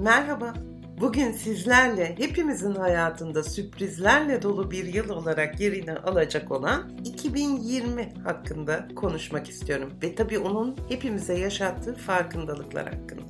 [0.00, 0.54] Merhaba.
[1.00, 9.48] Bugün sizlerle hepimizin hayatında sürprizlerle dolu bir yıl olarak yerini alacak olan 2020 hakkında konuşmak
[9.48, 9.92] istiyorum.
[10.02, 13.22] Ve tabii onun hepimize yaşattığı farkındalıklar hakkında.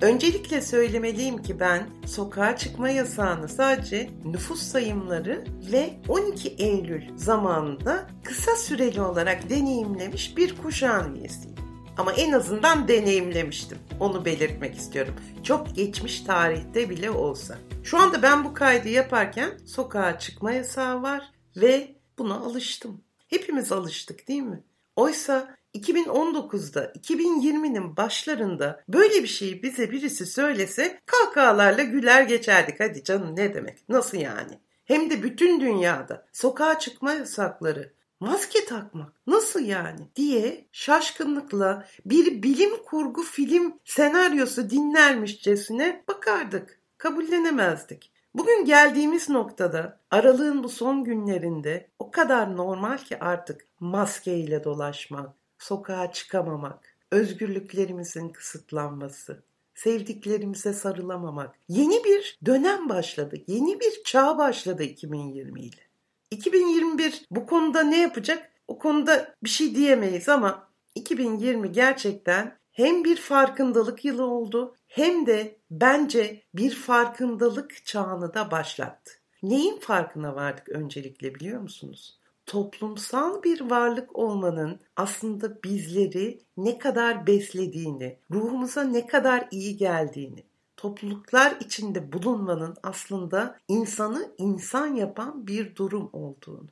[0.00, 8.56] Öncelikle söylemeliyim ki ben sokağa çıkma yasağını sadece nüfus sayımları ve 12 Eylül zamanında kısa
[8.56, 11.59] süreli olarak deneyimlemiş bir kuşağın üyesiyim.
[11.98, 13.78] Ama en azından deneyimlemiştim.
[14.00, 15.14] Onu belirtmek istiyorum.
[15.42, 17.58] Çok geçmiş tarihte bile olsa.
[17.84, 23.04] Şu anda ben bu kaydı yaparken sokağa çıkma yasağı var ve buna alıştım.
[23.28, 24.62] Hepimiz alıştık değil mi?
[24.96, 32.80] Oysa 2019'da 2020'nin başlarında böyle bir şeyi bize birisi söylese kahkahalarla güler geçerdik.
[32.80, 33.88] Hadi canım ne demek?
[33.88, 34.58] Nasıl yani?
[34.84, 42.82] Hem de bütün dünyada sokağa çıkma yasakları, maske takmak nasıl yani diye şaşkınlıkla bir bilim
[42.84, 46.80] kurgu film senaryosu dinlermişçesine bakardık.
[46.98, 48.12] Kabullenemezdik.
[48.34, 56.12] Bugün geldiğimiz noktada aralığın bu son günlerinde o kadar normal ki artık maskeyle dolaşmak, sokağa
[56.12, 59.42] çıkamamak, özgürlüklerimizin kısıtlanması,
[59.74, 61.54] sevdiklerimize sarılamamak.
[61.68, 65.89] Yeni bir dönem başladı, yeni bir çağ başladı 2020 ile.
[66.30, 68.50] 2021 bu konuda ne yapacak?
[68.68, 75.58] O konuda bir şey diyemeyiz ama 2020 gerçekten hem bir farkındalık yılı oldu hem de
[75.70, 79.12] bence bir farkındalık çağını da başlattı.
[79.42, 82.20] Neyin farkına vardık öncelikle biliyor musunuz?
[82.50, 90.44] toplumsal bir varlık olmanın aslında bizleri ne kadar beslediğini, ruhumuza ne kadar iyi geldiğini,
[90.80, 96.68] topluluklar içinde bulunmanın aslında insanı insan yapan bir durum olduğunu.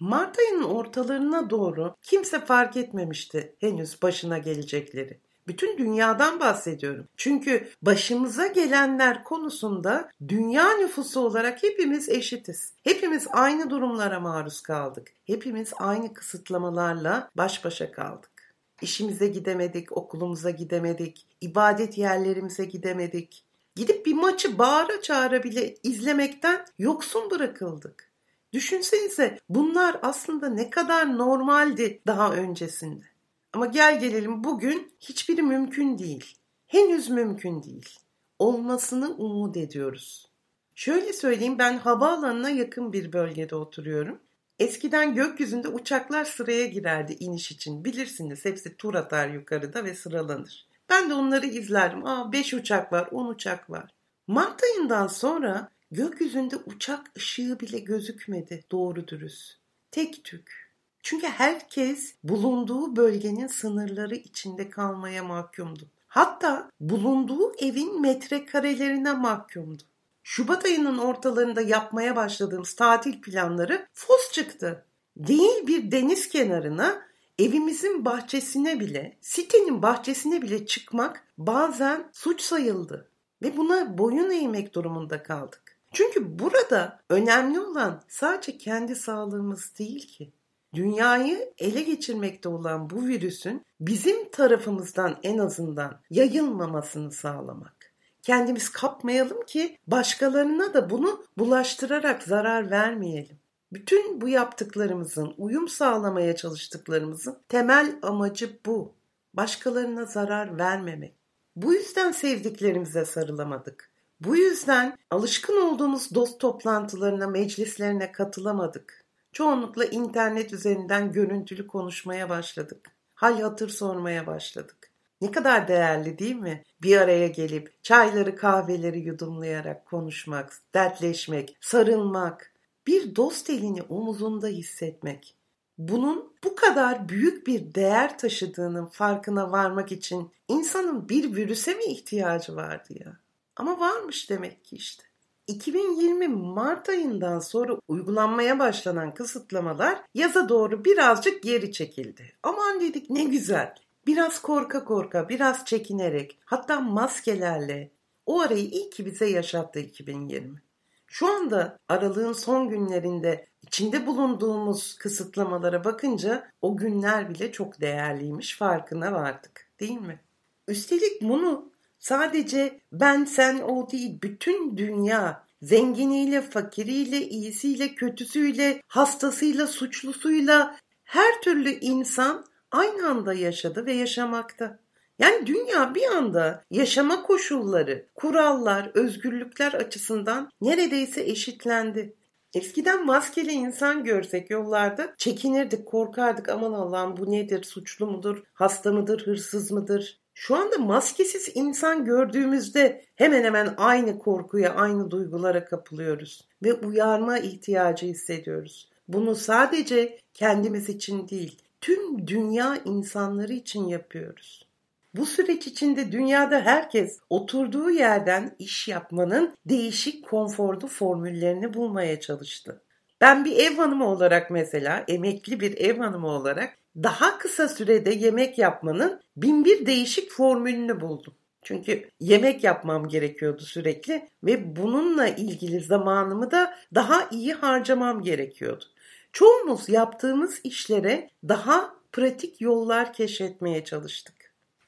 [0.00, 5.18] Mart ayının ortalarına doğru kimse fark etmemişti henüz başına gelecekleri.
[5.46, 7.06] Bütün dünyadan bahsediyorum.
[7.16, 12.74] Çünkü başımıza gelenler konusunda dünya nüfusu olarak hepimiz eşitiz.
[12.84, 15.12] Hepimiz aynı durumlara maruz kaldık.
[15.24, 18.54] Hepimiz aynı kısıtlamalarla baş başa kaldık.
[18.82, 23.44] İşimize gidemedik, okulumuza gidemedik, ibadet yerlerimize gidemedik.
[23.76, 28.10] Gidip bir maçı bağıra çağıra bile izlemekten yoksun bırakıldık.
[28.52, 33.04] Düşünsenize bunlar aslında ne kadar normaldi daha öncesinde.
[33.52, 36.36] Ama gel gelelim bugün hiçbiri mümkün değil.
[36.66, 37.98] Henüz mümkün değil.
[38.38, 40.30] Olmasını umut ediyoruz.
[40.74, 44.20] Şöyle söyleyeyim ben havaalanına yakın bir bölgede oturuyorum.
[44.58, 47.84] Eskiden gökyüzünde uçaklar sıraya girerdi iniş için.
[47.84, 50.69] Bilirsiniz hepsi tur atar yukarıda ve sıralanır.
[50.90, 52.06] Ben de onları izlerdim.
[52.06, 53.90] Aa 5 uçak var, 10 uçak var.
[54.26, 59.56] Mart ayından sonra gökyüzünde uçak ışığı bile gözükmedi doğru dürüst.
[59.90, 60.70] Tek tük.
[61.02, 65.90] Çünkü herkes bulunduğu bölgenin sınırları içinde kalmaya mahkumdu.
[66.06, 69.82] Hatta bulunduğu evin metrekarelerine mahkumdu.
[70.22, 74.84] Şubat ayının ortalarında yapmaya başladığımız tatil planları fos çıktı.
[75.16, 77.02] Değil bir deniz kenarına
[77.40, 83.10] evimizin bahçesine bile, sitenin bahçesine bile çıkmak bazen suç sayıldı.
[83.42, 85.78] Ve buna boyun eğmek durumunda kaldık.
[85.92, 90.32] Çünkü burada önemli olan sadece kendi sağlığımız değil ki
[90.74, 97.94] dünyayı ele geçirmekte olan bu virüsün bizim tarafımızdan en azından yayılmamasını sağlamak.
[98.22, 103.38] Kendimiz kapmayalım ki başkalarına da bunu bulaştırarak zarar vermeyelim.
[103.72, 108.94] Bütün bu yaptıklarımızın, uyum sağlamaya çalıştıklarımızın temel amacı bu.
[109.34, 111.14] Başkalarına zarar vermemek.
[111.56, 113.90] Bu yüzden sevdiklerimize sarılamadık.
[114.20, 119.04] Bu yüzden alışkın olduğumuz dost toplantılarına, meclislerine katılamadık.
[119.32, 122.90] Çoğunlukla internet üzerinden görüntülü konuşmaya başladık.
[123.14, 124.90] Hal hatır sormaya başladık.
[125.20, 126.64] Ne kadar değerli değil mi?
[126.82, 132.49] Bir araya gelip çayları kahveleri yudumlayarak konuşmak, dertleşmek, sarılmak,
[132.90, 135.36] bir dost elini omuzunda hissetmek.
[135.78, 142.56] Bunun bu kadar büyük bir değer taşıdığının farkına varmak için insanın bir virüse mi ihtiyacı
[142.56, 143.16] vardı ya?
[143.56, 145.02] Ama varmış demek ki işte.
[145.46, 152.32] 2020 Mart ayından sonra uygulanmaya başlanan kısıtlamalar yaza doğru birazcık geri çekildi.
[152.42, 153.74] Aman dedik ne güzel.
[154.06, 157.90] Biraz korka korka, biraz çekinerek, hatta maskelerle
[158.26, 160.62] o arayı iyi ki bize yaşattı 2020.
[161.10, 169.12] Şu anda aralığın son günlerinde içinde bulunduğumuz kısıtlamalara bakınca o günler bile çok değerliymiş farkına
[169.12, 170.20] vardık değil mi?
[170.68, 171.70] Üstelik bunu
[172.00, 181.70] Sadece ben sen o değil bütün dünya zenginiyle, fakiriyle, iyisiyle, kötüsüyle, hastasıyla, suçlusuyla her türlü
[181.70, 184.78] insan aynı anda yaşadı ve yaşamakta.
[185.20, 192.14] Yani dünya bir anda yaşama koşulları, kurallar, özgürlükler açısından neredeyse eşitlendi.
[192.54, 196.48] Eskiden maskeli insan görsek yollarda çekinirdik, korkardık.
[196.48, 200.20] Aman Allah'ım bu nedir, suçlu mudur, hasta mıdır, hırsız mıdır?
[200.34, 208.06] Şu anda maskesiz insan gördüğümüzde hemen hemen aynı korkuya, aynı duygulara kapılıyoruz ve uyarma ihtiyacı
[208.06, 208.88] hissediyoruz.
[209.08, 214.69] Bunu sadece kendimiz için değil, tüm dünya insanları için yapıyoruz.
[215.14, 222.82] Bu süreç içinde dünyada herkes oturduğu yerden iş yapmanın değişik konforlu formüllerini bulmaya çalıştı.
[223.20, 228.58] Ben bir ev hanımı olarak mesela, emekli bir ev hanımı olarak daha kısa sürede yemek
[228.58, 231.34] yapmanın binbir değişik formülünü buldum.
[231.62, 238.84] Çünkü yemek yapmam gerekiyordu sürekli ve bununla ilgili zamanımı da daha iyi harcamam gerekiyordu.
[239.32, 244.39] Çoğumuz yaptığımız işlere daha pratik yollar keşfetmeye çalıştık.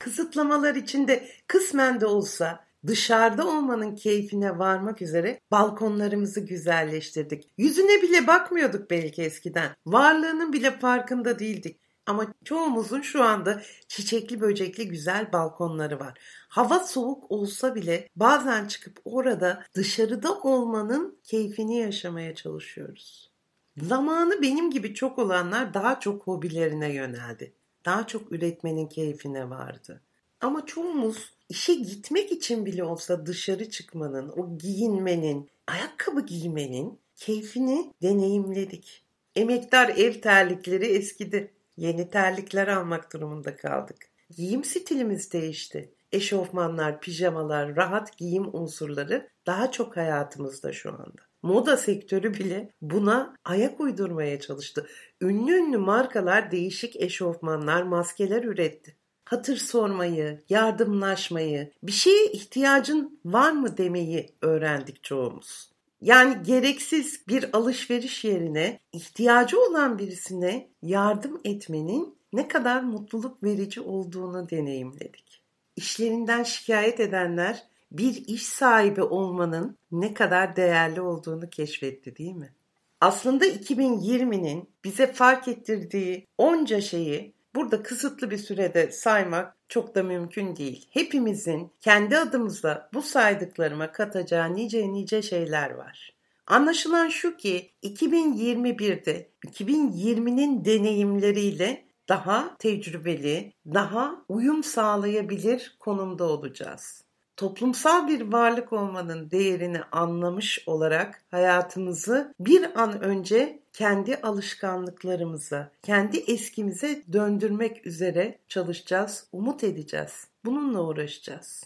[0.02, 7.50] Kısıtlamalar içinde kısmen de olsa dışarıda olmanın keyfine varmak üzere balkonlarımızı güzelleştirdik.
[7.58, 9.70] Yüzüne bile bakmıyorduk belki eskiden.
[9.86, 11.80] Varlığının bile farkında değildik.
[12.06, 16.18] Ama çoğumuzun şu anda çiçekli böcekli güzel balkonları var.
[16.48, 23.32] Hava soğuk olsa bile bazen çıkıp orada dışarıda olmanın keyfini yaşamaya çalışıyoruz.
[23.76, 27.54] Zamanı benim gibi çok olanlar daha çok hobilerine yöneldi.
[27.84, 30.00] Daha çok üretmenin keyfine vardı.
[30.40, 39.04] Ama çoğumuz işe gitmek için bile olsa dışarı çıkmanın, o giyinmenin, ayakkabı giymenin keyfini deneyimledik.
[39.36, 41.50] Emektar ev terlikleri eskidi.
[41.76, 43.96] Yeni terlikler almak durumunda kaldık.
[44.36, 45.92] Giyim stilimiz değişti.
[46.12, 51.31] Eşofmanlar, pijamalar, rahat giyim unsurları daha çok hayatımızda şu anda.
[51.42, 54.86] Moda sektörü bile buna ayak uydurmaya çalıştı.
[55.20, 58.96] Ünlü ünlü markalar değişik eşofmanlar, maskeler üretti.
[59.24, 65.72] Hatır sormayı, yardımlaşmayı, bir şeye ihtiyacın var mı demeyi öğrendik çoğumuz.
[66.00, 74.50] Yani gereksiz bir alışveriş yerine ihtiyacı olan birisine yardım etmenin ne kadar mutluluk verici olduğunu
[74.50, 75.42] deneyimledik.
[75.76, 82.52] İşlerinden şikayet edenler bir iş sahibi olmanın ne kadar değerli olduğunu keşfetti değil mi?
[83.00, 90.56] Aslında 2020'nin bize fark ettirdiği onca şeyi burada kısıtlı bir sürede saymak çok da mümkün
[90.56, 90.88] değil.
[90.90, 96.12] Hepimizin kendi adımıza bu saydıklarıma katacağı nice nice şeyler var.
[96.46, 107.04] Anlaşılan şu ki 2021'de 2020'nin deneyimleriyle daha tecrübeli, daha uyum sağlayabilir konumda olacağız.
[107.42, 117.02] Toplumsal bir varlık olmanın değerini anlamış olarak hayatımızı bir an önce kendi alışkanlıklarımıza, kendi eskimize
[117.12, 120.26] döndürmek üzere çalışacağız, umut edeceğiz.
[120.44, 121.64] Bununla uğraşacağız.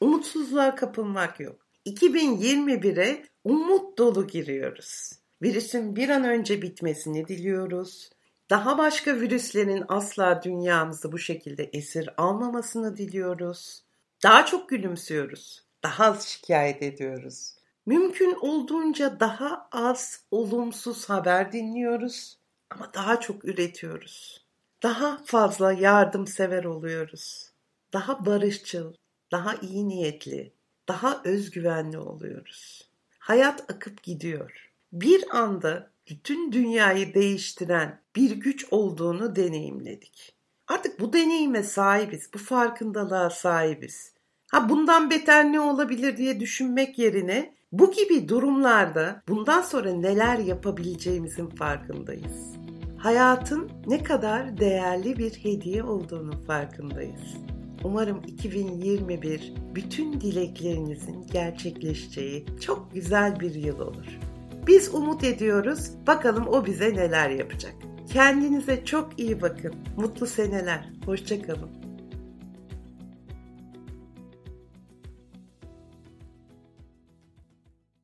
[0.00, 1.66] Umutsuzluğa kapılmak yok.
[1.86, 5.12] 2021'e umut dolu giriyoruz.
[5.42, 8.10] Virüsün bir an önce bitmesini diliyoruz.
[8.50, 13.87] Daha başka virüslerin asla dünyamızı bu şekilde esir almamasını diliyoruz.
[14.22, 15.64] Daha çok gülümsüyoruz.
[15.82, 17.54] Daha az şikayet ediyoruz.
[17.86, 22.38] Mümkün olduğunca daha az olumsuz haber dinliyoruz
[22.70, 24.46] ama daha çok üretiyoruz.
[24.82, 27.52] Daha fazla yardımsever oluyoruz.
[27.92, 28.94] Daha barışçıl,
[29.32, 30.52] daha iyi niyetli,
[30.88, 32.90] daha özgüvenli oluyoruz.
[33.18, 34.72] Hayat akıp gidiyor.
[34.92, 40.37] Bir anda bütün dünyayı değiştiren bir güç olduğunu deneyimledik.
[40.68, 44.12] Artık bu deneyime sahibiz, bu farkındalığa sahibiz.
[44.50, 51.46] Ha bundan beter ne olabilir diye düşünmek yerine bu gibi durumlarda bundan sonra neler yapabileceğimizin
[51.46, 52.56] farkındayız.
[52.98, 57.36] Hayatın ne kadar değerli bir hediye olduğunu farkındayız.
[57.84, 64.18] Umarım 2021 bütün dileklerinizin gerçekleşeceği çok güzel bir yıl olur.
[64.66, 65.90] Biz umut ediyoruz.
[66.06, 67.87] Bakalım o bize neler yapacak.
[68.12, 69.74] Kendinize çok iyi bakın.
[69.96, 70.88] Mutlu seneler.
[71.06, 71.77] Hoşçakalın.